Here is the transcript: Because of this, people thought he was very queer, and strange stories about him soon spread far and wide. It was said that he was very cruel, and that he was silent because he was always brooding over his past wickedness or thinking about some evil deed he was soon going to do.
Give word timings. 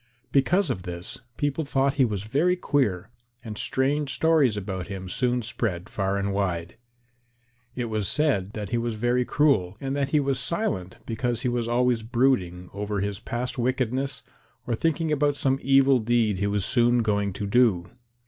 Because 0.31 0.71
of 0.71 0.81
this, 0.81 1.19
people 1.37 1.63
thought 1.63 1.93
he 1.97 2.05
was 2.05 2.23
very 2.23 2.55
queer, 2.55 3.11
and 3.43 3.55
strange 3.55 4.11
stories 4.11 4.57
about 4.57 4.87
him 4.87 5.07
soon 5.07 5.43
spread 5.43 5.87
far 5.89 6.17
and 6.17 6.33
wide. 6.33 6.75
It 7.75 7.85
was 7.85 8.07
said 8.07 8.53
that 8.53 8.69
he 8.69 8.79
was 8.79 8.95
very 8.95 9.25
cruel, 9.25 9.77
and 9.79 9.95
that 9.95 10.09
he 10.09 10.19
was 10.19 10.39
silent 10.39 10.97
because 11.05 11.43
he 11.43 11.49
was 11.49 11.67
always 11.67 12.01
brooding 12.01 12.67
over 12.73 12.99
his 13.01 13.19
past 13.19 13.59
wickedness 13.59 14.23
or 14.65 14.73
thinking 14.73 15.11
about 15.11 15.35
some 15.35 15.59
evil 15.61 15.99
deed 15.99 16.39
he 16.39 16.47
was 16.47 16.65
soon 16.65 17.03
going 17.03 17.31
to 17.33 17.45
do. 17.45 17.91